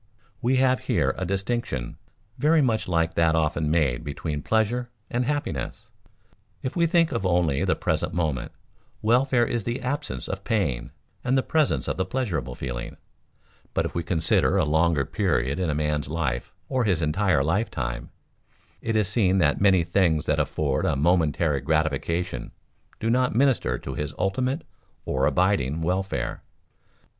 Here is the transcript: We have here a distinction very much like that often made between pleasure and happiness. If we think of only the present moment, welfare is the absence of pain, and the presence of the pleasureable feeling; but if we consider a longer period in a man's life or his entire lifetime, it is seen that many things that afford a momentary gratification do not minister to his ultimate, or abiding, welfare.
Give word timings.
We 0.41 0.55
have 0.55 0.79
here 0.89 1.13
a 1.15 1.25
distinction 1.27 1.95
very 2.39 2.59
much 2.63 2.87
like 2.87 3.13
that 3.13 3.35
often 3.35 3.69
made 3.69 4.03
between 4.03 4.41
pleasure 4.41 4.89
and 5.11 5.25
happiness. 5.25 5.89
If 6.63 6.75
we 6.75 6.87
think 6.87 7.11
of 7.11 7.23
only 7.23 7.63
the 7.65 7.75
present 7.75 8.11
moment, 8.11 8.51
welfare 9.03 9.45
is 9.45 9.63
the 9.63 9.79
absence 9.79 10.27
of 10.27 10.43
pain, 10.43 10.89
and 11.23 11.37
the 11.37 11.43
presence 11.43 11.87
of 11.87 11.97
the 11.97 12.05
pleasureable 12.07 12.55
feeling; 12.57 12.97
but 13.75 13.85
if 13.85 13.93
we 13.93 14.01
consider 14.01 14.57
a 14.57 14.65
longer 14.65 15.05
period 15.05 15.59
in 15.59 15.69
a 15.69 15.75
man's 15.75 16.07
life 16.07 16.51
or 16.67 16.83
his 16.83 17.03
entire 17.03 17.43
lifetime, 17.43 18.09
it 18.81 18.95
is 18.95 19.07
seen 19.07 19.37
that 19.37 19.61
many 19.61 19.83
things 19.83 20.25
that 20.25 20.39
afford 20.39 20.83
a 20.83 20.95
momentary 20.95 21.61
gratification 21.61 22.53
do 22.99 23.07
not 23.11 23.35
minister 23.35 23.77
to 23.77 23.93
his 23.93 24.15
ultimate, 24.17 24.63
or 25.05 25.27
abiding, 25.27 25.83
welfare. 25.83 26.41